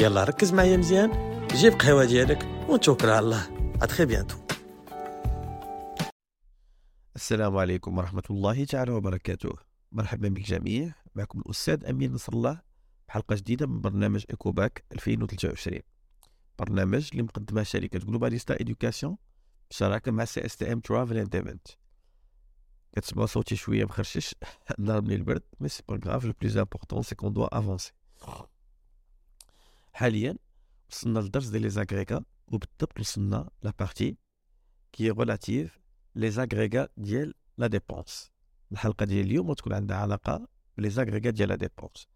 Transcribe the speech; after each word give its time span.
يلا 0.00 0.24
ركز 0.24 0.52
معايا 0.52 0.76
مزيان. 0.76 1.10
جيب 1.48 1.72
قهوة 1.72 2.04
ديالك 2.04 2.42
ونتوكل 2.68 3.08
على 3.08 3.18
الله. 3.18 3.74
à 3.82 3.87
très 3.87 4.06
bientôt 4.06 4.36
السلام 7.16 7.56
عليكم 7.56 7.98
ورحمة 7.98 8.22
الله 8.30 8.64
تعالى 8.64 8.92
وبركاته. 8.92 9.50
مرحبا 9.92 10.28
بالجميع 10.28 10.94
معكم 11.14 11.40
الأستاذ 11.40 11.86
أمين 11.86 12.12
نصر 12.12 12.32
الله 12.32 12.60
بحلقة 13.08 13.36
جديدة 13.36 13.66
من 13.66 13.80
برنامج 13.80 14.24
Ecobac 14.30 14.84
2023 14.92 15.80
برنامج 16.58 17.08
اللي 17.12 17.22
مقدمة 17.22 17.62
شركة 17.62 17.98
Globalista 17.98 18.54
Education 18.54 19.16
بشراكة 19.70 20.12
مع 20.12 20.24
CSTM 20.24 20.80
Travel 20.80 21.16
and 21.16 21.36
Event 21.36 21.68
كتسمع 22.92 23.26
صوتي 23.26 23.56
شوية 23.56 23.84
مخرشش. 23.84 24.34
ضربني 24.80 25.14
البرد 25.14 25.42
مي 25.60 25.68
سي 25.68 25.82
با 25.88 26.00
غراف 26.04 26.24
لو 26.24 26.32
بلوز 26.40 26.56
امبورطون 26.56 27.02
سي 27.02 27.14
كون 27.14 27.32
دوا 27.32 27.58
افونسي 27.58 27.92
حاليا 29.93 30.35
وصلنا 30.91 31.19
للدرس 31.19 31.47
ديال 31.47 31.61
لي 31.61 31.69
زاغريغا 31.69 32.23
وبالضبط 32.47 32.99
وصلنا 32.99 33.49
لا 33.63 33.73
بارتي 33.79 34.17
كي 34.91 35.11
غولاتيف 35.11 35.79
لي 36.15 36.31
زاغريغا 36.31 36.87
ديال 36.97 37.33
لا 37.57 37.67
ديبونس 37.67 38.31
الحلقه 38.71 39.05
ديال 39.05 39.25
اليوم 39.25 39.53
تكون 39.53 39.73
عندها 39.73 39.97
علاقه 39.97 40.47
بلي 40.77 40.89
زاغريغا 40.89 41.29
ديال 41.29 41.49
لا 41.49 41.55
ديبونس 41.55 42.07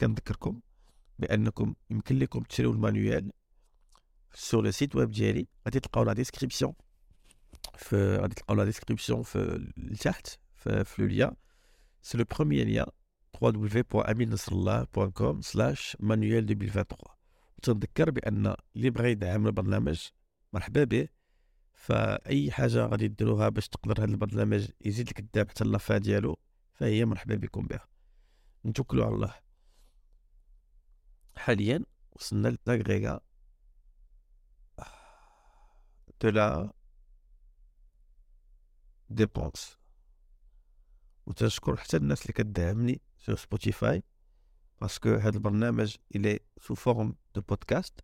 كنذكركم 0.00 0.60
بانكم 1.18 1.74
يمكن 1.90 2.18
لكم 2.18 2.40
تشريو 2.40 2.72
المانيوال 2.72 3.32
سور 4.34 4.64
لو 4.64 4.70
سيت 4.70 4.96
ويب 4.96 5.10
ديالي 5.10 5.46
غادي 5.66 5.80
تلقاو 5.80 6.04
لا 6.04 6.12
ديسكريبسيون 6.12 6.72
في 7.76 8.16
غادي 8.16 8.34
تلقاو 8.34 8.56
لا 8.56 8.64
ديسكريبسيون 8.64 9.22
في 9.22 9.68
لتحت 9.76 10.38
في, 10.54 10.84
في 10.84 11.02
لو 11.02 11.08
ليا 11.08 11.32
سي 12.02 12.18
لو 12.18 12.24
بروميير 12.24 12.66
ليان 12.66 12.86
www.aminnasrallah.com 13.36 15.40
سلاش 15.40 15.96
مانويل 16.00 16.50
2023 16.50 17.16
وتنذكر 17.69 18.11
بأن 18.11 18.55
اللي 18.75 18.89
بغى 18.89 19.11
يدعم 19.11 19.47
البرنامج؟ 19.47 20.07
مرحبا 20.53 20.83
به. 20.83 21.07
فأي 21.73 22.51
حاجة 22.51 22.85
غادي 22.85 23.07
ديروها 23.07 23.49
باش 23.49 23.67
تقدر 23.67 24.03
هذا 24.03 24.11
البرنامج 24.11 24.69
يزيد 24.85 25.09
لك 25.09 25.19
الدعم 25.19 25.47
حتى 25.49 25.63
اللافا 25.63 25.97
ديالو 25.97 26.39
فهي 26.73 27.05
مرحبا 27.05 27.35
بكم 27.35 27.67
بها. 27.67 27.87
نتوكلوا 28.65 29.05
على 29.05 29.15
الله. 29.15 29.33
حاليا 31.35 31.85
وصلنا 32.11 32.57
لاغريغا 32.67 33.19
دو 36.21 36.29
لا 36.29 36.73
ديبونس 39.09 39.77
وتشكر 41.25 41.75
حتى 41.75 41.97
الناس 41.97 42.21
اللي 42.21 42.33
كتدعمني 42.33 43.01
سو 43.17 43.35
سبوتيفاي 43.35 44.03
باسكو 44.81 45.09
هذا 45.09 45.35
البرنامج 45.35 45.95
الي 46.15 46.39
سو 46.59 46.75
فورم 46.75 47.15
بودكاست 47.34 48.00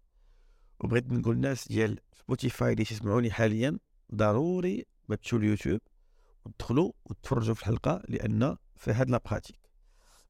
وبغيت 0.81 1.13
نقول 1.13 1.35
الناس 1.35 1.69
ديال 1.69 2.01
سبوتيفاي 2.13 2.73
اللي 2.73 2.85
تسمعوني 2.85 3.31
حاليا 3.31 3.79
ضروري 4.15 4.87
ما 5.09 5.17
تمشيو 5.17 5.39
اليوتيوب 5.39 5.81
وتدخلوا 6.45 6.93
وتفرجوا 7.05 7.55
في 7.55 7.61
الحلقه 7.61 8.03
لان 8.09 8.57
في 8.77 8.91
هاد 8.93 9.11
لا 9.11 9.21
براتيك 9.25 9.61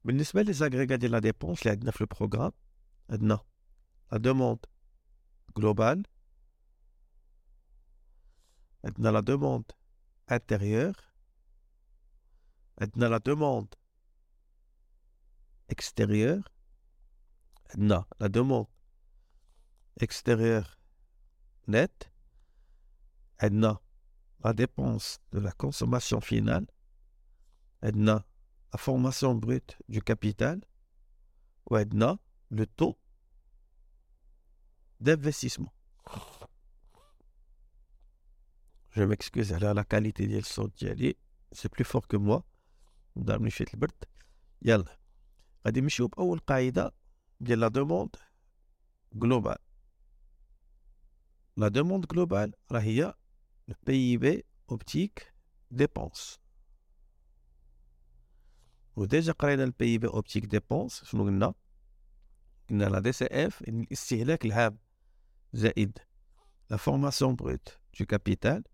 بالنسبه 0.04 0.42
لي 0.42 0.52
زاغريغا 0.52 0.96
ديال 0.96 1.10
لا 1.10 1.18
ديبونس 1.18 1.62
اللي 1.62 1.70
عندنا 1.70 1.90
في 1.90 2.00
البروغرام 2.00 2.52
عندنا 3.10 3.38
لا 4.12 4.18
دوموند 4.18 4.58
جلوبال 5.56 6.02
عندنا 8.84 9.08
لا 9.08 9.20
دوموند 9.20 9.64
انتيريور 10.32 10.96
عندنا 12.80 13.04
لا 13.06 13.18
دوموند 13.18 13.74
extérieur 15.72 16.40
non 17.76 18.04
la 18.20 18.28
demande 18.28 18.68
extérieure 20.00 20.78
nette 21.66 22.10
non 23.50 23.78
la 24.44 24.52
dépense 24.52 25.18
de 25.32 25.40
la 25.40 25.52
consommation 25.52 26.20
finale 26.20 26.66
non 27.94 28.22
la 28.72 28.78
formation 28.78 29.34
brute 29.34 29.76
du 29.88 30.00
capital 30.02 30.60
ou 31.70 31.76
non 31.92 32.18
le 32.50 32.66
taux 32.66 32.98
d'investissement 35.00 35.72
je 38.90 39.02
m'excuse 39.02 39.52
alors 39.52 39.74
la 39.74 39.84
qualité 39.84 40.26
du 40.26 40.40
son 40.42 40.70
c'est 41.52 41.68
plus 41.68 41.84
fort 41.84 42.06
que 42.06 42.16
moi 42.16 42.44
يلا 44.64 44.98
غادي 45.66 45.80
نمشيو 45.80 46.08
باول 46.08 46.38
قاعده 46.38 46.92
ديال 47.40 47.60
لا 47.60 47.68
دوموند 47.68 48.16
جلوبال 49.12 49.58
لا 51.56 51.68
دوموند 51.68 52.06
جلوبال 52.06 52.54
راه 52.72 52.80
هي 52.80 53.14
البي 53.68 54.16
بي 54.16 54.44
اوبتيك 54.70 55.32
ديبونس 55.70 56.38
وديجا 58.96 59.32
قرينا 59.32 59.64
البي 59.64 59.98
بي 59.98 60.06
اوبتيك 60.06 60.46
ديبونس 60.46 61.04
شنو 61.04 61.24
قلنا 61.24 61.54
قلنا 62.70 62.84
لا 62.84 62.98
دي 62.98 63.12
سي 63.12 63.26
اف 63.26 63.62
الاستهلاك 63.62 64.44
العام 64.44 64.78
زائد 65.52 65.98
لا 66.70 66.76
فورماسيون 66.76 67.34
بروت 67.36 67.78
دو 68.00 68.06
كابيتال 68.06 68.64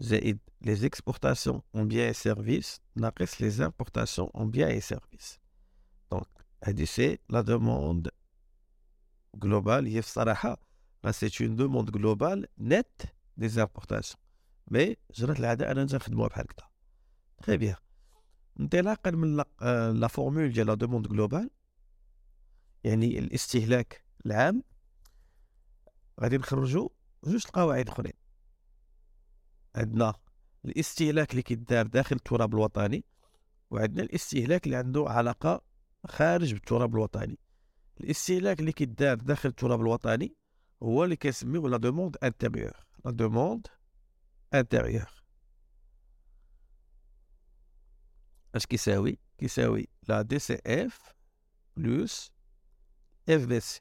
زائد 0.00 0.38
لي 0.60 0.74
زيكسبورتاسيون 0.74 1.62
اون 1.74 1.88
بيان 1.88 2.06
اي 2.06 2.12
سيرفيس 2.12 2.80
ناقص 2.96 3.42
لي 3.42 3.50
زامبورتاسيون 3.50 4.28
اون 4.34 4.50
بيان 4.50 4.68
اي 4.68 4.80
سيرفيس 4.80 5.38
دونك 6.10 6.46
هادي 6.64 6.86
سي 6.86 7.18
لا 7.28 7.40
دوموند 7.40 8.08
جلوبال 9.34 9.86
هي 9.86 10.02
في 10.02 10.10
راه 11.05 11.11
سي 11.11 11.45
اون 11.45 11.55
دوموند 11.55 11.91
جلوبال 11.91 12.47
نت 12.59 13.01
des 13.37 13.47
importations 13.47 14.21
مي 14.71 14.95
جرات 15.13 15.39
العاده 15.39 15.71
أنا 15.71 15.83
نخدموها 15.83 16.29
بحال 16.29 16.45
هكذا 16.45 16.67
très 17.43 17.57
bien 17.57 17.75
انطلاقا 18.59 19.11
من 19.11 19.35
la 19.99 20.07
formule 20.07 20.51
ديال 20.51 20.67
la 20.67 20.73
demande 20.73 21.07
globale 21.07 21.49
يعني 22.83 23.19
الاستهلاك 23.19 24.03
العام 24.25 24.63
غادي 26.21 26.37
نخرجوا 26.37 26.89
جوج 27.23 27.43
القواعد 27.45 27.89
اخرين 27.89 28.13
عندنا 29.75 30.13
الاستهلاك 30.65 31.31
اللي 31.31 31.41
كيدار 31.41 31.87
داخل 31.87 32.15
التراب 32.15 32.53
الوطني 32.53 33.05
وعندنا 33.71 34.03
الاستهلاك 34.03 34.65
اللي 34.65 34.77
عنده 34.77 35.05
علاقه 35.07 35.61
خارج 36.07 36.53
بالتراب 36.53 36.95
الوطني 36.95 37.37
الاستهلاك 38.01 38.59
اللي 38.59 38.71
كيدار 38.71 39.15
داخل 39.15 39.49
التراب 39.49 39.81
الوطني 39.81 40.35
هو 40.82 41.04
اللي 41.04 41.16
كيسميوه 41.16 41.68
لا 41.68 41.76
دوموند 41.76 42.16
انتيريور 42.22 42.86
لا 43.04 43.10
دوموند 43.10 43.66
انتيريور 44.54 45.10
اش 48.54 48.66
كيساوي 48.66 49.18
كيساوي 49.38 49.88
لا 50.08 50.22
دي 50.22 50.38
سي 50.38 50.58
اف 50.66 51.14
بلوس 51.76 52.32
اف 53.28 53.46
بي 53.46 53.60
سي 53.60 53.80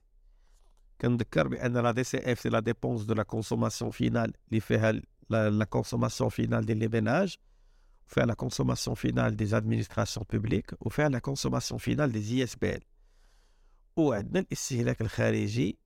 كنذكر 1.02 1.48
بان 1.48 1.78
لا 1.78 1.92
دي 1.92 2.04
سي 2.04 2.32
اف 2.32 2.40
سي 2.40 2.50
لا 2.50 2.60
ديبونس 2.60 3.02
دو 3.02 3.14
لا 3.14 3.24
كونسوماسيون 3.24 3.92
فينال 3.92 4.34
اللي 4.48 4.60
فيها 4.60 4.92
لا 5.30 5.66
كونسوماسيون 5.66 6.30
فينال 6.30 6.66
ديال 6.66 6.78
لي 6.78 6.88
بيناج 6.88 7.38
faire 8.08 8.26
la 8.26 8.36
consommation 8.36 8.96
finale 8.96 9.36
des 9.36 9.54
administrations 9.54 10.24
publiques 10.24 10.72
ou 10.84 10.90
faire 10.90 11.10
la 11.10 11.22
consommation 11.22 11.78
finale 11.80 12.12
des 12.12 12.34
ISBL 12.34 12.84
وعندنا 13.98 14.40
الاستهلاك 14.40 15.02
الخارجي 15.02 15.79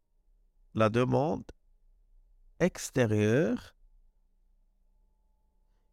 la 0.75 0.88
demande 0.88 1.50
extérieure. 2.61 3.75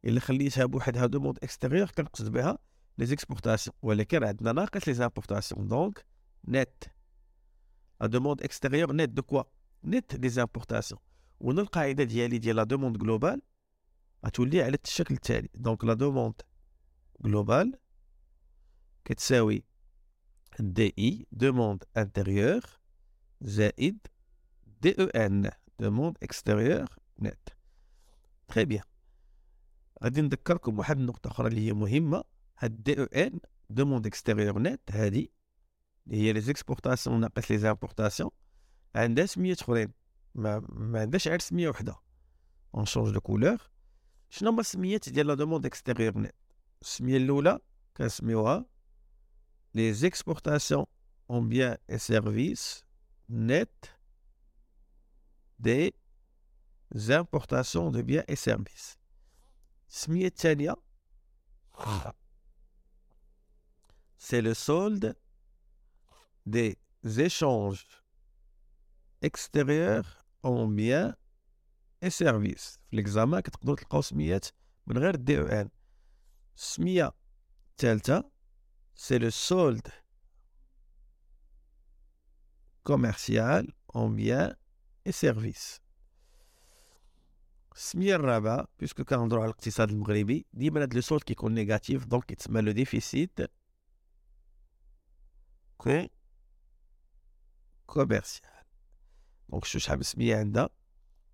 اللي 0.06 0.20
خليتها 0.20 0.66
بوحدها 0.66 1.06
demande 1.06 1.38
extérieure 1.44 1.92
كنقصد 1.92 2.32
بها 2.32 2.58
les 2.98 3.06
exportations 3.06 3.76
ولكن 3.82 4.24
عندنا 4.24 4.52
ناقص 4.52 4.88
les 4.88 4.94
importations 4.94 5.68
donc 5.68 6.06
nette 6.48 6.84
la 8.02 8.08
demande 8.08 8.44
extérieure 8.44 8.94
nette 8.94 9.10
de 9.10 9.22
quoi 9.22 9.44
nette 9.84 10.16
des 10.16 10.30
importations 10.30 11.02
وهنا 11.40 11.62
القاعدة 11.62 12.04
ديالي 12.04 12.38
ديال 12.38 12.56
la 12.56 12.64
demande 12.64 12.98
globale 12.98 13.42
غتولي 14.26 14.62
على 14.62 14.78
الشكل 14.84 15.16
التالي. 15.16 15.50
donc 15.56 15.84
la 15.86 15.94
demande 15.94 16.42
جلوبال 17.22 17.80
كتساوي 19.06 19.64
دي 20.60 20.94
اي 21.00 21.28
دوموند 21.32 21.84
انتيريور 21.98 22.62
زائد 23.42 24.08
DEN 24.83 25.51
demande 25.79 26.19
extérieure 26.21 26.89
net 27.23 27.57
très 28.49 28.67
bien 28.67 28.83
غادي 30.03 30.21
نذكركم 30.23 30.79
واحد 30.79 30.99
النقطة 30.99 31.29
أخرى 31.29 31.49
اللي 31.49 31.67
هي 31.69 31.73
مهمة 31.73 32.25
هاد 32.59 32.83
دي 32.83 33.01
او 33.01 33.05
ان 33.05 33.41
دوموند 33.71 34.07
اكستيريور 34.07 34.59
نت 34.59 34.81
هادي 34.91 35.33
اللي 36.07 36.19
هي 36.19 36.33
لي 36.33 36.41
زيكسبورتاسيون 36.41 37.21
ناقص 37.21 37.51
لي 37.51 37.59
زامبورتاسيون 37.59 38.31
عندها 38.95 39.27
سميات 39.27 39.63
اخرين 39.63 39.93
ما, 40.35 40.67
ما 40.69 41.01
عندهاش 41.01 41.29
غير 41.29 41.39
سميه 41.39 41.69
وحده 41.69 41.97
اون 42.75 42.85
شونج 42.85 43.15
دو 43.15 43.21
كولور 43.21 43.71
شنو 44.31 44.51
هما 44.51 44.61
السميات 44.61 45.09
ديال 45.09 45.27
لا 45.27 45.35
دوموند 45.35 45.67
اكستيريور 45.67 46.19
نت 46.19 46.35
السميه 46.83 47.17
الاولى 47.17 47.59
كنسميوها 47.97 48.67
لي 49.75 49.93
زيكسبورتاسيون 49.93 50.85
اون 51.31 51.49
بيان 51.49 51.77
اي 51.91 51.99
سيرفيس 51.99 52.85
نت 53.31 53.85
دي 55.61 55.95
زامبورتاسيون 56.95 57.93
دو 57.93 58.03
بيان 58.03 58.25
اي 58.29 58.37
سيرفيس 58.37 58.99
السميه 59.91 60.27
الثانيه 60.27 60.75
c'est 64.19 64.41
le 64.41 64.55
solde 64.55 65.15
des 66.47 66.79
échanges 67.05 67.87
extérieurs 69.23 70.25
en 70.43 70.67
biens 70.67 71.15
et 72.03 72.11
services 72.11 72.79
في 72.91 72.97
l'examen 72.97 73.41
كتقدروا 73.41 73.77
تلقاو 73.77 74.03
سميات 74.03 74.47
من 74.87 74.99
غير 74.99 75.17
دي 75.17 75.39
او 75.39 75.47
ان 75.47 75.71
السميه 76.57 77.13
الثالثه 77.71 78.31
c'est 78.97 79.19
le 79.19 79.31
solde 79.31 79.91
commercial 82.85 83.67
en 83.89 84.09
biens 84.09 84.55
et 85.09 85.13
services 85.13 85.81
السميه 87.77 88.15
الرابعه 88.17 88.69
بيسكو 88.81 89.05
كنهضروا 89.05 89.43
على 89.43 89.51
الاقتصاد 89.51 89.91
المغربي 89.91 90.47
ديما 90.53 90.83
هاد 90.83 90.95
لو 90.95 91.01
سولد 91.01 91.23
كيكون 91.23 91.55
نيجاتيف 91.55 92.05
دونك 92.05 92.25
كيتسمى 92.25 92.61
لو 92.61 92.73
ديفيسيت 92.73 93.41
كوي 95.79 96.11
كوميرسيال 97.87 98.51
دونك 99.49 99.65
شو 99.65 99.79
شحال 99.79 99.97
من 99.97 100.03
سميه 100.03 100.37
عندها 100.37 100.69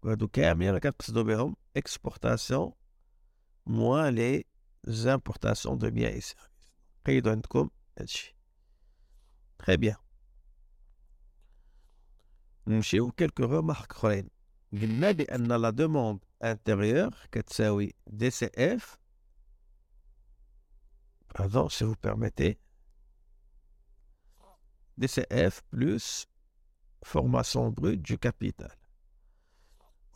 وهادو 0.02 0.28
كاملين 0.28 0.70
راه 0.70 0.78
كنقصدو 0.78 1.24
بهم 1.24 1.56
اكسبورتاسيون 1.76 2.72
موان 3.66 4.14
لي 4.14 4.44
زامبورتاسيون 4.84 5.78
دو 5.78 5.90
بيان 5.90 6.12
اي 6.12 6.20
سيرفيس 6.20 6.50
قيدو 7.06 7.30
عندكم 7.30 7.70
هادشي 7.98 8.36
تري 9.58 9.76
بيان 9.76 9.96
نمشيو 12.66 13.10
كيلكو 13.10 13.42
رومارك 13.42 13.90
اخرين 13.90 14.28
قلنا 14.72 15.10
بان 15.10 15.52
لا 15.52 15.70
دوموند 15.70 16.24
انتيريور 16.44 17.14
كتساوي 17.32 17.94
دي 18.06 18.30
سي 18.30 18.50
اف 18.58 18.98
pardon 21.34 21.68
si 21.68 21.84
vous 21.84 21.96
permettez 21.96 22.58
DCF 24.98 25.62
plus 25.70 26.26
formation 27.04 27.70
brute 27.70 28.02
du 28.02 28.18
capital. 28.18 28.70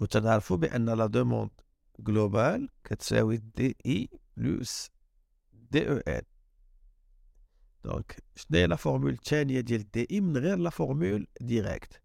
وتنعرفوا 0.00 0.56
بأن 0.56 0.90
لا 0.90 1.06
دوموند 1.06 1.50
جلوبال 1.98 2.68
كتساوي 2.84 3.36
دي 3.36 3.76
اي 3.86 4.08
بلس 4.36 4.90
دي 5.52 5.90
او 5.90 5.96
ان 5.96 6.22
دونك 7.84 8.24
شنو 8.36 8.58
هي 8.58 8.66
لا 8.66 8.76
فورمول 8.76 9.12
الثانية 9.12 9.60
ديال 9.60 9.90
دي 9.90 10.06
اي 10.10 10.20
من 10.20 10.36
غير 10.36 10.58
لا 10.58 10.70
فورمول 10.70 11.26
ديريكت 11.40 12.00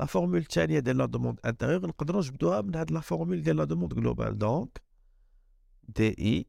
لا 0.00 0.06
فورمول 0.06 0.38
الثانية 0.38 0.78
ديال 0.78 0.96
لا 0.96 1.06
دوموند 1.06 1.40
انتيريور 1.44 1.86
نقدروا 1.86 2.20
نجبدوها 2.20 2.60
من 2.60 2.74
هاد 2.74 2.90
لا 2.90 3.00
فورمول 3.00 3.42
ديال 3.42 3.56
لا 3.56 3.64
دوموند 3.64 3.94
جلوبال 3.94 4.38
دونك 4.38 4.82
دي 5.88 6.08
اي 6.18 6.46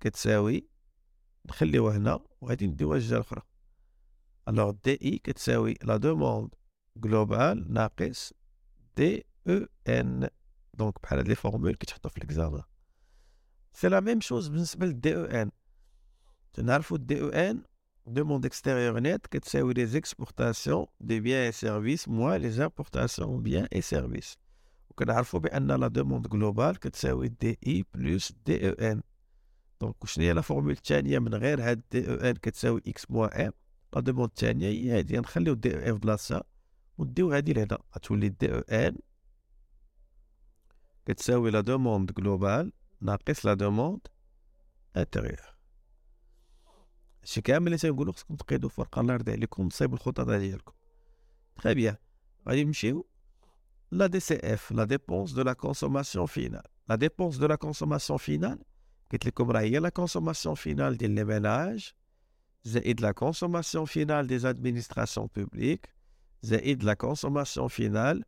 كتساوي 0.00 0.68
نخليوها 1.46 1.96
هنا 1.96 2.20
وغادي 2.40 2.66
نديوها 2.66 2.96
الجهة 2.96 3.16
الأخرى 3.16 3.42
Alors, 4.50 4.74
DI 4.86 5.18
كتساوي 5.24 5.74
la 5.74 5.98
demande 5.98 6.50
globale 7.06 7.70
ناقص 7.70 8.32
DEN 9.00 10.28
donc 10.74 11.02
بحال 11.02 11.18
هاد 11.18 11.28
les 11.28 11.34
formules 11.34 11.74
كيتحطوا 11.74 12.10
في 12.10 12.20
l'examen 12.20 12.62
c'est 13.72 13.88
la 13.88 14.00
même 14.00 14.20
chose 14.20 14.48
بالنسبة 14.48 14.86
لل 14.86 15.16
DEN 15.16 15.50
تنعرفوا 16.52 16.96
الدي 16.96 17.22
أو 17.22 17.28
ان 17.28 17.62
demande 18.09 18.45
extérieure 18.45 18.99
nette 19.01 19.27
كتساوي 19.31 19.73
لي 19.73 19.85
زيكسبورتاسيون 19.85 20.85
دي 20.99 21.19
بيان 21.19 21.45
اي 21.45 21.51
سيرفيس 21.51 22.07
موان 22.07 22.41
لي 22.41 22.49
زامبورتاسيون 22.51 23.43
بيان 23.43 23.67
اي 23.75 23.81
سيرفيس 23.81 24.37
وكنعرفوا 24.89 25.39
بان 25.39 25.71
لا 25.71 25.87
دوموند 25.87 26.27
جلوبال 26.27 26.79
كتساوي 26.79 27.27
دي 27.27 27.57
اي 27.67 27.85
بلس 27.93 28.31
دي 28.45 28.69
او 28.69 28.73
ان 28.73 29.01
دونك 29.81 30.05
شنو 30.05 30.25
هي 30.25 30.33
لا 30.33 30.41
فورمول 30.41 30.71
الثانيه 30.71 31.19
من 31.19 31.35
غير 31.35 31.61
هاد 31.61 31.81
دي 31.91 32.09
او 32.09 32.13
ان 32.15 32.33
كتساوي 32.33 32.81
اكس 32.87 33.11
موان 33.11 33.29
ام 33.41 33.51
لا 33.95 34.01
دوموند 34.01 34.29
الثانيه 34.29 34.67
هي 34.67 34.97
هادي 34.97 35.17
نخليو 35.17 35.53
دي 35.53 35.75
او 35.75 35.95
اف 35.95 35.99
بلاصتها 36.01 36.43
ونديو 36.97 37.31
هادي 37.31 37.53
لهنا 37.53 37.77
غتولي 37.95 38.29
دي 38.29 38.53
او 38.53 38.59
ان 38.59 38.95
كتساوي 41.05 41.51
لا 41.51 41.61
دوموند 41.61 42.11
جلوبال 42.11 42.71
ناقص 43.01 43.45
لا 43.45 43.53
دوموند 43.53 43.99
انتيريور 44.97 45.52
هادشي 47.23 47.41
كامل 47.41 47.67
اللي 47.67 47.77
تنقولو 47.77 48.11
خصكم 48.11 48.35
تقيدو 48.35 48.69
في 48.69 48.81
ورقه 48.81 49.01
الله 49.01 49.13
يرضي 49.13 49.31
عليكم 49.31 49.69
تصايبو 49.69 49.95
الخطط 49.95 50.29
ديالكم 50.29 50.73
تخي 51.55 51.73
بيان 51.73 51.95
غادي 52.47 52.63
نمشيو 52.63 53.05
لا 53.91 54.07
دي 54.07 54.19
سي 54.19 54.35
اف 54.35 54.71
لا 54.71 54.83
ديبونس 54.83 55.31
دو 55.31 55.41
لا 55.41 55.53
كونسوماسيون 55.53 56.25
فينال 56.25 56.63
لا 56.89 56.95
ديبونس 56.95 57.37
دو 57.37 57.45
لا 57.47 57.55
كونسوماسيون 57.55 58.17
فينال 58.17 58.59
قلت 59.11 59.25
لكم 59.25 59.51
راه 59.51 59.59
هي 59.61 59.79
لا 59.79 59.89
كونسوماسيون 59.89 60.55
فينال 60.55 60.97
ديال 60.97 61.11
لي 61.11 61.23
ميناج 61.23 61.93
زائد 62.63 63.01
لا 63.01 63.11
كونسوماسيون 63.11 63.85
فينال 63.85 64.27
دي 64.27 64.39
زادمينستراسيون 64.39 65.29
بوبليك 65.35 65.89
زائد 66.41 66.83
لا 66.83 66.93
كونسوماسيون 66.93 67.67
فينال 67.67 68.23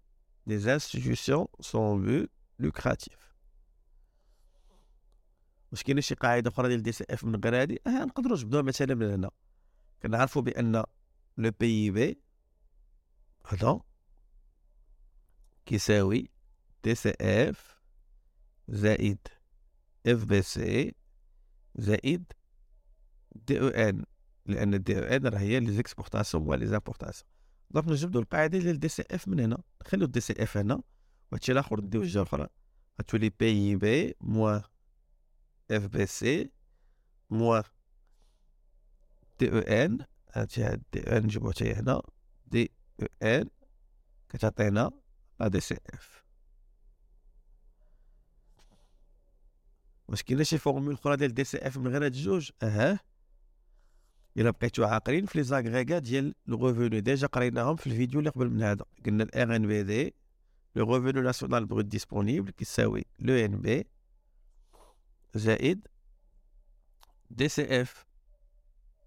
دي 0.48 0.74
انستيتيوسيون 0.74 1.46
سون 1.60 2.06
بو 2.06 2.26
لوكراتيف 2.60 3.25
واش 5.73 5.83
كاينة 5.83 6.01
شي 6.01 6.15
قاعدة 6.15 6.51
أخرى 6.51 6.69
ديال 6.69 6.83
دي 6.83 6.93
سي 6.93 7.05
إف 7.11 7.25
من 7.25 7.41
غير 7.45 7.63
هادي 7.63 7.81
آه 7.87 8.05
نقدروا 8.05 8.37
نجبدوها 8.37 8.63
مثلا 8.63 8.95
من 8.95 9.11
هنا. 9.11 9.31
كنعرفوا 10.03 10.43
بأن 10.43 10.85
لو 11.37 11.51
بي 11.61 11.91
بي 11.91 12.21
هذا 13.47 13.81
كيساوي 15.67 16.31
DCF 16.85 17.81
زائد 18.69 19.19
FBC 20.07 20.95
زائد 21.75 22.33
DEN 23.35 24.05
لأن 24.47 24.75
ال 24.75 24.99
DEN 24.99 25.27
راه 25.27 25.39
هي 25.39 25.61
les 25.61 25.73
exportations 25.73 26.49
و 26.49 26.67
les 26.67 26.80
importations 26.80 27.31
donc 27.71 27.89
نجبدو 27.89 28.19
القاعدة 28.21 28.59
ديال 28.59 28.81
DCF 28.81 29.29
من 29.29 29.41
هنا. 29.41 29.59
نخليو 29.87 30.07
DCF 30.07 30.57
هنا 30.57 30.83
وهادشي 31.33 31.53
الآخر 31.53 31.81
نديو 31.81 32.03
الجهه 32.03 32.21
الاخرى 32.23 32.49
غتولي 33.01 33.31
PIB 33.41 34.15
moins 34.21 36.51
C 37.31 37.36
moins 37.36 37.63
DEN 39.41 39.99
هادشي 40.33 40.63
هاد 40.65 40.83
DEN 40.93 41.23
نجيبو 41.23 41.51
حتى 41.51 41.73
هنا 41.73 42.03
DEN 42.47 43.49
كتعطينا 44.29 44.91
la 45.41 45.49
DCF 45.49 46.25
واش 50.09 50.23
كاينة 50.23 50.43
شي 50.43 50.59
formule 50.59 50.95
أخرى 50.95 51.17
ديال 51.17 51.35
DCF 51.35 51.79
من 51.79 51.89
غير 51.89 52.05
هاد 52.05 52.15
الجوج 52.15 52.51
أها 52.63 53.01
الا 54.37 54.51
بقيتو 54.51 54.85
عاقلين 54.85 55.27
في 55.27 55.39
les 55.39 55.45
agrégats 55.45 55.99
ديال 55.99 56.35
le 56.47 56.67
revenu 56.69 57.01
déjà 57.01 57.27
قريناهم 57.27 57.77
في 57.77 57.87
الفيديو 57.87 58.19
اللي 58.19 58.31
قبل 58.31 58.51
من 58.51 58.63
هذا 58.63 58.85
قلنا 59.07 59.25
ال 59.25 59.57
RNBD 59.57 60.15
le 60.77 60.97
revenu 60.97 61.21
national 61.21 61.67
brut 61.67 61.85
disponible 61.85 62.51
كيساوي 62.51 63.05
l'ENB 63.19 63.87
زائد 65.37 65.87
DCF 67.31 68.07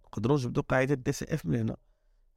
نقدروا 0.06 0.38
نجبدوا 0.38 0.64
قاعدة 0.64 0.96
DCF 0.96 1.46
من 1.46 1.60
هنا. 1.60 1.78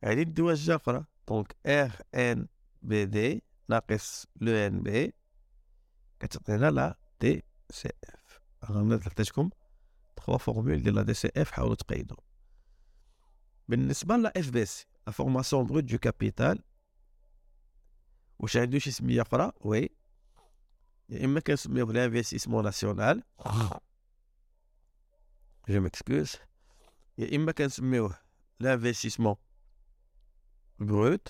نديوها 0.04 0.52
الجهه 0.52 0.76
أخرى 0.76 1.04
donc 1.28 1.56
RNBD 1.66 3.42
ناقص 3.68 4.26
l'ENB 4.40 5.14
كتعطينا 6.20 6.70
la 6.70 6.98
DCF 7.20 8.40
أنا 8.70 8.94
عطيتكم 8.94 9.50
trois 10.16 10.38
formules 10.38 10.82
ديال 10.82 10.94
la 10.94 11.02
DCF 11.02 11.50
حاولوا 11.50 11.74
تقيدوا 11.74 12.16
بالنسبة 13.68 14.16
la 14.16 14.32
FBC 14.36 14.86
la 15.06 15.12
formation 15.12 15.66
brute 15.66 15.84
de 15.84 15.98
capital 15.98 16.62
واش 18.38 18.56
عنده 18.56 18.78
شي 18.78 18.90
سمية 18.90 19.22
أخرى؟ 19.22 19.52
Oui. 19.60 19.88
يا 21.11 21.25
اما 21.25 21.39
كنسميوه 21.39 21.93
لانفستيسمون 21.93 22.63
ناسيونال 22.63 23.23
جو 25.69 25.81
مكسكوز 25.81 26.35
يا 27.17 27.35
اما 27.35 27.51
كنسميوه 27.51 28.17
لانفستيسمون 28.59 29.35
بروت 30.79 31.27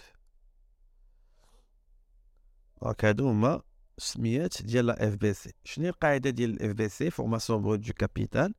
دونك 2.81 3.05
هادو 3.05 3.29
هما 3.29 3.61
السميات 3.97 4.61
ديال 4.63 4.85
لا 4.85 5.07
اف 5.07 5.15
بي 5.15 5.33
سي 5.33 5.53
شنو 5.63 5.85
هي 5.85 5.89
القاعده 5.89 6.29
ديال 6.29 6.49
الاف 6.49 6.71
بي 6.71 6.89
سي 6.89 7.11
فورماسيون 7.11 7.61
بروت 7.61 7.79
دو 7.79 7.93
كابيتال 7.93 8.53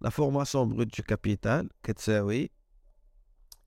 لا 0.00 0.10
فورماسيون 0.10 0.68
بروت 0.68 0.86
دو 0.98 1.04
كابيتال 1.04 1.70
كتساوي 1.82 2.50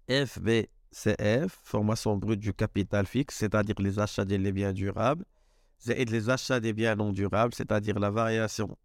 اف 0.10 0.40
بي 0.40 0.70
سي 0.92 1.16
اف 1.20 1.60
فورماسيون 1.64 2.20
بروت 2.20 2.38
دو 2.38 2.54
كابيتال 2.54 3.06
فيكس 3.06 3.40
سيتادير 3.40 3.82
لي 3.82 3.92
زاشا 3.92 4.24
ديال 4.24 4.42
لي 4.42 4.52
بيان 4.52 4.74
دورابل 4.74 5.26
زائد 5.80 6.10
لي 6.10 6.20
زاشا 6.20 6.58
دي 6.58 6.74
بيان 6.74 6.98
نون 6.98 7.14
دورابل 7.14 7.54
سيتادير 7.54 8.00
لا 8.00 8.12
فارياسيون 8.12 8.76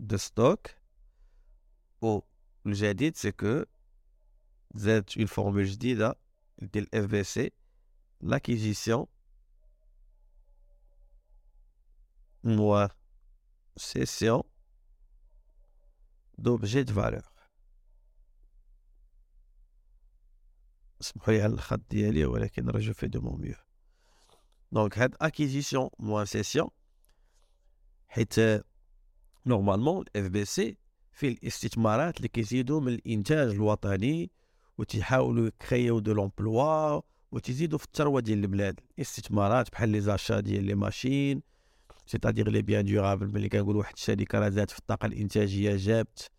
دو 0.00 0.16
ستوك 0.16 0.66
و 2.02 2.20
الجديد 2.66 3.16
سي 3.16 3.32
كو 3.32 3.64
زادت 4.74 5.16
اون 5.16 5.26
فورمول 5.26 5.64
جديده 5.64 6.14
ديال 6.58 6.94
اف 6.94 7.04
بي 7.04 7.24
سي 7.24 7.50
لاكيزيسيون 8.20 9.06
moins 12.44 12.88
cession 13.76 14.44
d'objet 16.38 16.84
de 16.84 16.92
valeur 16.92 17.34
اسمحوا 21.00 21.34
لي 21.34 21.42
على 21.42 21.52
الخط 21.52 21.80
ديالي 21.90 22.24
ولكن 22.24 22.70
راه 22.70 22.80
جو 22.80 22.92
في 22.92 23.06
دو 23.08 23.20
مون 23.20 23.40
ميو 23.40 23.54
دونك 24.71 24.99
هاد 24.99 25.15
اكيزيسيون 25.21 25.89
موان 25.99 26.25
سيسيون 26.25 26.69
حيت 28.07 28.35
normalement 29.45 30.05
ال 30.15 30.27
FBC 30.27 30.77
في 31.11 31.27
الاستثمارات 31.27 32.17
اللي 32.17 32.27
كيزيدوا 32.27 32.81
من 32.81 32.93
الانتاج 32.93 33.49
الوطني 33.49 34.31
وتيحاولوا 34.77 35.47
يكريو 35.47 35.99
de 35.99 36.13
l'emploi 36.13 37.01
وتزيدوا 37.31 37.77
في 37.77 37.85
الثروه 37.85 38.21
ديال 38.21 38.39
البلاد 38.39 38.79
الاستثمارات 38.97 39.71
بحال 39.71 39.89
les 39.89 40.01
achats 40.01 40.39
ديال 40.39 40.63
les 40.63 40.75
machines 40.75 41.41
c'est-à-dire 42.05 42.49
les 42.49 42.61
biens 42.61 42.85
durables 42.85 43.33
ملي 43.33 43.49
كنقول 43.49 43.75
واحد 43.75 43.93
الشركة 43.93 44.39
راه 44.39 44.49
زادت 44.49 44.71
في 44.71 44.79
الطاقه 44.79 45.05
الانتاجيه 45.05 45.75
جابت 45.75 46.31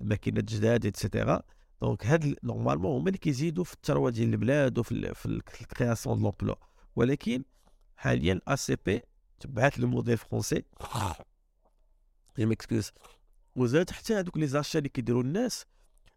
ماكينات 0.00 0.44
جداد 0.44 0.84
et 0.84 0.99
cetera 0.99 1.42
donc 1.82 2.06
هاد 2.06 2.36
normalement 2.44 2.96
هما 2.96 3.06
اللي 3.06 3.18
كيزيدوا 3.18 3.64
في 3.64 3.74
الثروه 3.74 4.10
ديال 4.10 4.28
البلاد 4.28 4.78
وفي 4.78 5.14
في 5.14 5.26
ال 5.60 5.66
création 5.66 6.16
de 6.16 6.22
l'emploi 6.22 6.56
ولكن 6.96 7.44
حاليا 7.96 8.40
HCP 8.48 9.02
تبعات 9.40 9.78
le 9.78 9.88
modèle 9.88 10.16
français 10.16 10.62
je 12.38 12.46
m'excuse 12.46 12.92
وزاد 13.56 13.90
حتى 13.90 14.14
هذوك 14.14 14.36
les 14.36 14.46
achats 14.46 14.78
اللي 14.78 14.88
كيديروا 14.88 15.22
الناس 15.22 15.66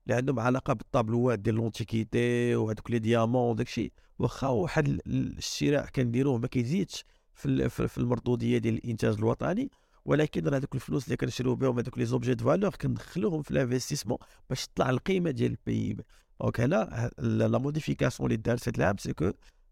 اللي 0.04 0.16
عندهم 0.16 0.40
علاقة 0.40 0.74
بالطابلوات 0.74 1.40
ديال 1.40 1.56
l'antiquité 1.56 2.56
وهذوك 2.56 2.92
les 2.92 3.00
diamants 3.00 3.52
وداكشي 3.52 3.92
واخا 4.20 4.48
واحد 4.48 5.00
الشراء 5.08 5.86
كنديروه 5.86 6.38
ما 6.38 6.48
كيزيدش 6.48 7.06
في 7.34 7.70
في 7.70 7.98
المردوديه 7.98 8.58
ديال 8.58 8.74
الإنتاج 8.74 9.16
الوطني 9.18 9.72
ولكن 10.06 10.48
راه 10.48 10.58
هذوك 10.58 10.76
الفلوس 10.76 11.06
اللي 11.06 11.18
كنشريو 11.18 11.56
بهم 11.56 11.80
هذوك 11.80 11.98
les 11.98 12.06
objets 12.06 12.34
de 12.34 12.46
valeur 12.46 12.76
كندخلوهم 12.76 13.42
في 13.42 13.52
ال 13.52 13.56
investissement 13.56 14.18
باش 14.50 14.68
تطلع 14.68 14.90
القيمة 14.90 15.32
ديال 15.32 15.52
ال 15.52 15.94
PIB 15.94 16.04
donc 16.42 16.60
هنا 16.62 17.12
la 17.18 17.58
modification 17.58 18.32
اللي 18.32 18.42
دارت 18.42 18.68
هاد 18.68 18.76
العام 18.76 18.98
c'est 18.98 19.14
que 19.14 19.32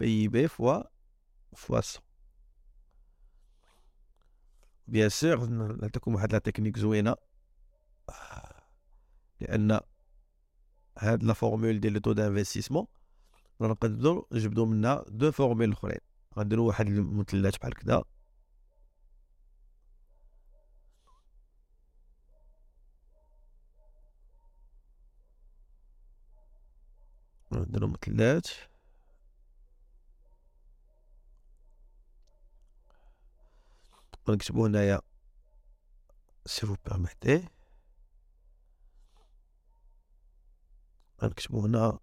PIB 0.00 0.48
fois 0.48 0.82
fois 1.56 1.76
100 1.76 1.82
bien 4.88 5.08
sûr 5.08 5.46
نعطيكم 5.46 6.14
واحد 6.14 6.32
la 6.32 6.38
technique 6.38 6.78
زوينة. 6.78 7.16
لأن 9.40 9.80
هاد 10.98 11.22
la 11.22 11.32
formule 11.32 11.80
ديال 11.80 11.92
le 11.92 12.00
taux 12.00 12.12
d'investissement 12.12 12.86
نقدروا 13.60 14.24
نجبدوا 14.32 14.66
منها 14.66 15.04
deux 15.08 15.32
formules 15.32 15.72
أخرين. 15.72 16.00
غنديرو 16.38 16.66
واحد 16.66 16.86
المثلث 16.86 17.56
بحال 17.56 17.74
كدا. 17.74 18.02
نديرو 27.52 27.86
مثلث. 27.88 28.69
غنكتبو 34.29 34.65
هنايا 34.65 35.01
سي 36.45 36.67
فو 36.67 36.75
بيرميتي 36.85 37.47
غنكتبو 41.21 41.65
هنا 41.65 41.99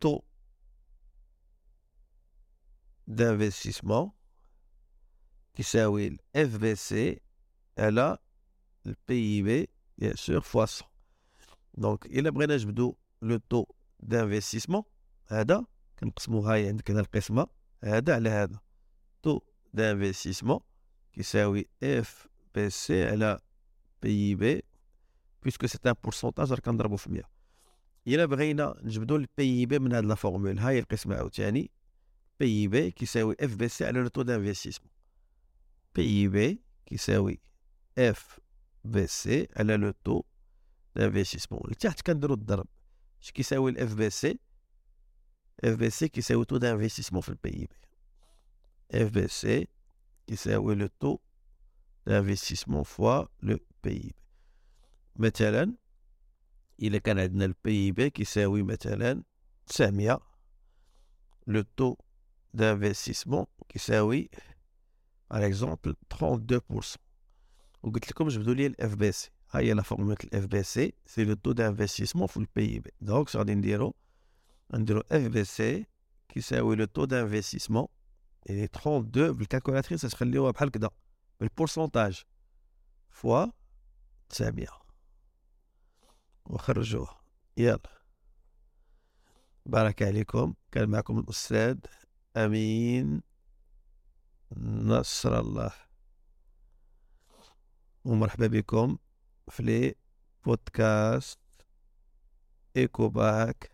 طو 0.00 0.22
d'investissement 3.10 4.10
يساوي 5.58 6.18
اف 6.36 6.56
بي 6.56 6.74
سي 6.74 7.20
على 7.78 8.18
البي 8.86 9.42
بي 9.42 9.68
بيان 9.98 10.16
سور 10.16 10.40
فوا 10.40 10.66
100 10.66 10.92
دونك 11.74 12.06
الا 12.06 12.30
بغينا 12.30 12.54
نجبدو 12.54 12.96
لو 13.22 13.36
تو 13.36 13.64
دانفستيسمون 14.00 14.82
هذا 15.26 15.66
كنقسمو 15.98 16.40
هاي 16.40 16.68
عندك 16.68 16.90
هنا 16.90 17.00
القسمه 17.00 17.46
هذا 17.84 18.14
على 18.14 18.30
هذا 18.30 18.60
تو 19.22 19.40
دانفستيسمون 19.73 20.59
كيساوي 21.13 21.67
FBC 21.83 23.03
على 23.03 23.39
PIB 24.01 24.35
puisque 24.35 25.67
c'est 25.67 25.77
en 25.85 25.93
pourcentage 26.03 26.51
راه 26.51 26.59
كنضربو 26.59 26.95
في 26.95 27.11
100 27.11 27.23
الا 28.07 28.25
بغينا 28.25 28.75
نجبدو 28.83 29.15
ال 29.15 29.65
PIB 29.65 29.79
من 29.79 29.93
هاد 29.93 30.05
la 30.05 30.15
formule 30.15 30.59
هاي 30.59 30.79
القسمه 30.79 31.15
عاوتاني 31.15 31.71
PIB 32.39 32.91
كيساوي 32.91 33.35
FBC 33.39 33.85
على 33.85 33.99
le 33.99 34.07
taux 34.07 34.21
d'investissement 34.21 34.89
بي 35.95 36.27
بي 36.27 36.61
كيساوي 36.85 37.39
اف 37.97 38.39
بي 38.83 39.07
سي 39.07 39.47
على 39.57 39.77
لو 39.77 39.93
تو 40.03 40.23
دانفستيسمون 40.95 41.61
لتحت 41.71 42.01
كنديرو 42.01 42.33
الضرب 42.33 42.67
اش 43.21 43.31
كيساوي 43.31 43.71
الاف 43.71 43.93
بي 43.93 44.09
سي 44.09 44.39
اف 45.63 45.75
بي 45.75 45.89
سي 45.89 46.07
كيساوي 46.07 46.45
تو 46.45 46.57
دانفستيسمون 46.57 47.21
في 47.21 47.29
البي 47.29 47.49
بي 47.51 47.86
اف 48.90 49.10
بي 49.10 49.28
سي 49.28 49.68
كيساوي 50.26 50.74
لو 50.74 50.88
تو 51.00 51.18
دانفستيسمون 52.06 52.82
فوا 52.82 53.24
لو 53.42 53.58
بي 53.84 53.90
بي 53.92 54.14
مثلا 55.16 55.74
الا 56.82 56.98
كان 56.98 57.18
عندنا 57.18 57.44
البي 57.44 57.92
بي 57.92 58.10
كيساوي 58.10 58.62
مثلا 58.62 59.22
900 59.66 60.20
لو 61.46 61.64
تو 61.76 61.96
d'investissement 62.56 63.46
كيساوي 63.68 64.30
par 65.34 65.40
exemple 65.40 65.94
32% 66.14 66.96
وقلت 67.82 68.10
لكم 68.10 68.28
جبدوا 68.28 68.54
لي 68.54 68.66
الاف 68.66 68.94
بي 68.94 69.12
سي 69.12 69.30
ها 69.50 69.60
هي 69.60 69.72
لا 69.72 69.82
فورمولا 69.82 70.16
الاف 70.24 70.46
بي 70.46 70.62
سي 70.62 70.92
سي 71.06 71.24
لو 71.24 71.34
تو 71.34 71.52
دانفستيسمون 71.52 72.26
في 72.26 72.36
البي 72.36 72.78
بي 72.78 72.90
دونك 73.00 73.36
غادي 73.36 73.54
نديرو 73.54 73.94
نديرو 74.74 75.02
اف 75.12 75.26
بي 75.26 75.44
سي 75.44 75.86
كيساوي 76.28 76.76
لو 76.76 76.84
تو 76.84 77.04
دانفستيسمون 77.04 77.86
يعني 78.47 78.63
32 78.63 79.33
بالكالكولاتريس 79.33 80.01
تخليوها 80.01 80.51
بحال 80.51 80.71
كدا 80.71 80.89
بالبورسونتاج 81.39 82.23
فوا 83.09 83.45
900 84.29 84.67
وخرجوها 86.45 87.21
يلا 87.57 87.79
بارك 89.65 90.03
عليكم 90.03 90.53
كان 90.71 90.89
معكم 90.89 91.19
الأستاذ 91.19 91.77
أمين 92.37 93.21
نصر 94.57 95.39
الله 95.39 95.71
ومرحبا 98.05 98.47
بكم 98.47 98.97
في 99.49 99.63
لي 99.63 99.95
بودكاست 100.45 101.39
ايكوباك 102.77 103.71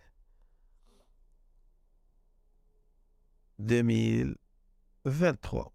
2023 5.05 5.65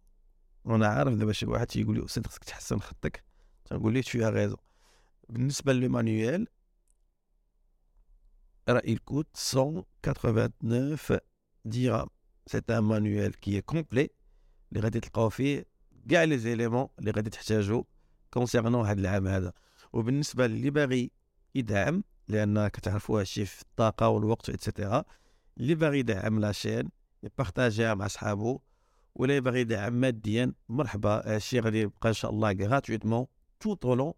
وأنا 0.65 0.87
عارف 0.87 1.15
دابا 1.15 1.33
شي 1.33 1.47
واحد 1.47 1.67
تيقول 1.67 1.97
لي 1.97 2.05
أستاذ 2.05 2.27
خصك 2.27 2.45
تحسن 2.45 2.79
خطك 2.79 3.25
تنقول 3.65 3.93
ليه 3.93 4.03
فيها 4.03 4.31
غيزو 4.31 4.57
بالنسبة 5.29 5.73
لل 5.73 5.91
manuel 5.91 6.47
راه 8.69 8.83
il 8.85 9.01
coûte 9.01 9.35
189 9.35 11.13
dirhams. 11.65 12.09
C'est 12.47 12.71
un 12.71 12.83
manuel 12.83 13.37
qui 13.37 13.57
est 13.57 13.63
complet. 13.63 14.11
اللي 14.73 14.81
غادي 14.81 15.01
تلقاو 15.01 15.29
فيه 15.29 15.65
كاع 16.11 16.25
les 16.25 16.39
éléments 16.39 16.89
اللي 16.99 17.11
غادي 17.11 17.31
تحتاجو 17.31 17.85
concernant 18.31 18.87
هذا 18.87 19.01
العام 19.01 19.27
هذا 19.27 19.53
وبالنسبه 19.93 20.47
للي 20.47 20.71
باغي 20.71 21.11
يدعم 21.55 22.05
لأن 22.29 22.69
كتعرفوا 22.69 23.21
هادشي 23.21 23.47
في 23.47 23.63
الطاقه 23.63 24.09
والوقت 24.09 24.51
et 24.51 24.64
cetera 24.64 25.05
اللي 25.59 25.75
باغي 25.75 25.99
يدعم 25.99 26.41
la 26.41 26.53
chaîne 26.53 26.89
يبارطاجيها 27.23 27.95
مع 27.95 28.07
صحابو 28.07 28.61
ولا 29.19 29.37
يبغي 29.37 29.61
يدعم 29.61 29.93
ماديا. 29.93 30.55
مرحبا 30.69 31.35
هادشي 31.35 31.61
غادي 31.61 31.81
يبقى 31.81 32.09
إن 32.09 32.15
شاء 32.15 32.31
الله 32.31 32.53
gratuitement 32.53 33.75
tout 33.75 33.90
au 33.90 33.97
long 33.97 34.13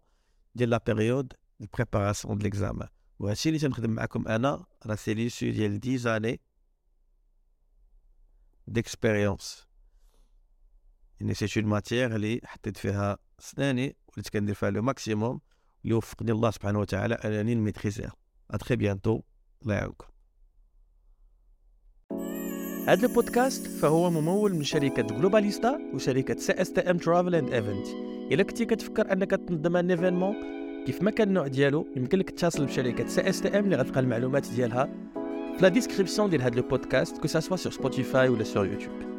ديال 0.55 0.69
la 0.69 0.83
période 0.85 1.33
ال 1.61 1.67
préparation 1.67 2.37
de 2.37 2.43
l'examen 2.43 2.87
وهادشي 3.19 3.49
اللي 3.49 3.59
تنخدم 3.59 3.89
معكم 3.89 4.27
أنا 4.27 4.65
راه 4.85 4.95
c'est 4.95 5.13
l'issue 5.13 5.53
ديال 5.53 5.79
10 5.83 5.95
années 5.97 6.41
d'expérience 8.67 9.67
يعني 11.19 11.33
c'est 11.33 11.59
une 11.59 11.69
matière 11.69 12.15
اللي 12.15 12.41
حطيت 12.45 12.77
فيها 12.77 13.17
سناني 13.39 13.95
وليت 14.07 14.29
كندير 14.29 14.55
فيها 14.55 14.69
le 14.69 14.81
maximum 14.81 15.41
اللي 15.83 15.93
وفقني 15.93 16.31
الله 16.31 16.51
سبحانه 16.51 16.79
وتعالى 16.79 17.15
أنني 17.15 17.55
نميتريزيها 17.55 18.13
et 18.51 18.58
à 18.58 18.61
très 18.61 18.75
bientôt 18.75 19.21
الله 19.61 19.75
يعاونكم. 19.75 20.10
هذا 22.87 23.07
البودكاست 23.07 23.67
فهو 23.67 24.09
ممول 24.09 24.55
من 24.55 24.63
شركة 24.63 25.01
Globalista 25.01 25.79
وشركة 25.93 26.35
CSTM 26.35 26.97
Travel 26.97 27.35
and 27.35 27.53
Event 27.53 27.87
إلا 28.31 28.43
كنتي 28.43 28.65
كتفكر 28.65 29.13
أنك 29.13 29.31
تنظم 29.31 29.77
un 29.77 29.91
événement 29.91 30.35
كيف 30.85 31.01
ما 31.01 31.11
كان 31.11 31.27
النوع 31.27 31.47
ديالو 31.47 31.87
يمكن 31.95 32.19
لك 32.19 32.29
تتصل 32.29 32.65
بشركة 32.65 33.07
CSTM 33.07 33.63
اللي 33.63 33.75
غتلقى 33.75 33.99
المعلومات 33.99 34.47
ديالها 34.55 34.89
في 35.57 35.61
la 35.61 35.67
description 35.67 36.29
ديال 36.29 36.41
هذا 36.41 36.55
البودكاست 36.55 37.17
que 37.17 37.27
ce 37.27 37.37
soit 37.37 37.57
sur 37.57 37.71
Spotify 37.71 38.29
ولا 38.29 38.43
sur 38.43 38.65
YouTube 38.65 39.10